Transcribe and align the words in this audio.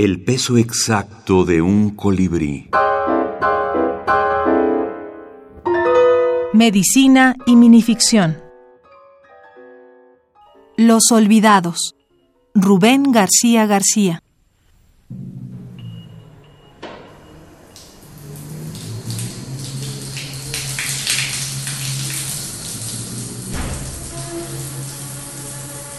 El 0.00 0.22
peso 0.22 0.56
exacto 0.56 1.44
de 1.44 1.60
un 1.60 1.90
colibrí. 1.96 2.70
Medicina 6.52 7.34
y 7.46 7.56
minificción. 7.56 8.40
Los 10.76 11.10
olvidados. 11.10 11.96
Rubén 12.54 13.10
García 13.10 13.66
García. 13.66 14.22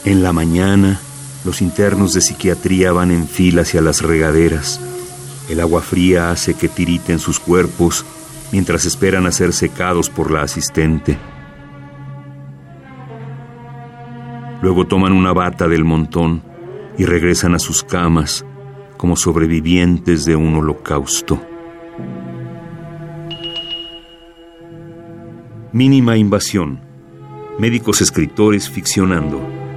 En 0.06 0.24
la 0.24 0.32
mañana, 0.32 1.02
los 1.50 1.64
internos 1.64 2.14
de 2.14 2.22
psiquiatría 2.22 2.92
van 2.92 3.10
en 3.10 3.28
fila 3.28 3.64
hacia 3.64 3.82
las 3.82 4.04
regaderas. 4.04 4.80
El 5.50 5.62
agua 5.62 5.82
fría 5.82 6.30
hace 6.30 6.54
que 6.54 6.68
tiriten 6.68 7.18
sus 7.18 7.40
cuerpos 7.40 8.06
mientras 8.52 8.86
esperan 8.86 9.26
a 9.26 9.32
ser 9.32 9.52
secados 9.54 10.12
por 10.12 10.30
la 10.30 10.44
asistente. 10.44 11.18
Luego 14.62 14.86
toman 14.86 15.12
una 15.12 15.34
bata 15.34 15.68
del 15.68 15.86
montón 15.86 16.44
y 17.00 17.06
regresan 17.06 17.56
a 17.56 17.60
sus 17.60 17.84
camas 17.84 18.46
como 18.96 19.16
sobrevivientes 19.16 20.26
de 20.26 20.36
un 20.36 20.54
holocausto. 20.54 21.42
Mínima 25.74 26.16
invasión. 26.16 26.80
Médicos 27.58 28.02
escritores 28.02 28.70
ficcionando. 28.70 29.69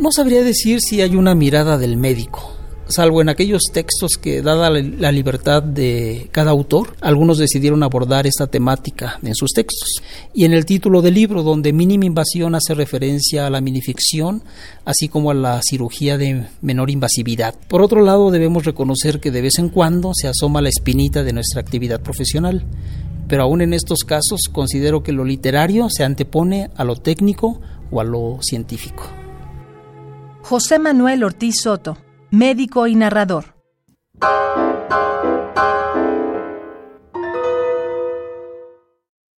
No 0.00 0.12
sabría 0.12 0.42
decir 0.42 0.80
si 0.80 1.00
hay 1.00 1.16
una 1.16 1.34
mirada 1.34 1.78
del 1.78 1.96
médico, 1.96 2.52
salvo 2.86 3.22
en 3.22 3.30
aquellos 3.30 3.62
textos 3.72 4.12
que, 4.20 4.42
dada 4.42 4.68
la 4.68 5.10
libertad 5.10 5.62
de 5.62 6.28
cada 6.32 6.50
autor, 6.50 6.94
algunos 7.00 7.38
decidieron 7.38 7.82
abordar 7.82 8.26
esta 8.26 8.46
temática 8.46 9.18
en 9.22 9.34
sus 9.34 9.52
textos. 9.52 10.02
Y 10.34 10.44
en 10.44 10.52
el 10.52 10.66
título 10.66 11.00
del 11.00 11.14
libro, 11.14 11.42
donde 11.42 11.72
mínima 11.72 12.04
invasión 12.04 12.54
hace 12.54 12.74
referencia 12.74 13.46
a 13.46 13.50
la 13.50 13.62
minificción, 13.62 14.42
así 14.84 15.08
como 15.08 15.30
a 15.30 15.34
la 15.34 15.60
cirugía 15.66 16.18
de 16.18 16.46
menor 16.60 16.90
invasividad. 16.90 17.54
Por 17.66 17.80
otro 17.80 18.02
lado, 18.02 18.30
debemos 18.30 18.66
reconocer 18.66 19.18
que 19.18 19.30
de 19.30 19.40
vez 19.40 19.58
en 19.58 19.70
cuando 19.70 20.12
se 20.14 20.28
asoma 20.28 20.60
la 20.60 20.68
espinita 20.68 21.24
de 21.24 21.32
nuestra 21.32 21.62
actividad 21.62 22.02
profesional. 22.02 22.64
Pero 23.28 23.44
aún 23.44 23.62
en 23.62 23.72
estos 23.72 24.00
casos 24.00 24.42
considero 24.52 25.02
que 25.02 25.12
lo 25.12 25.24
literario 25.24 25.88
se 25.88 26.04
antepone 26.04 26.70
a 26.76 26.84
lo 26.84 26.96
técnico 26.96 27.60
o 27.90 28.00
a 28.00 28.04
lo 28.04 28.38
científico. 28.42 29.15
José 30.48 30.78
Manuel 30.78 31.24
Ortiz 31.24 31.56
Soto, 31.60 31.98
médico 32.30 32.86
y 32.86 32.94
narrador. 32.94 33.56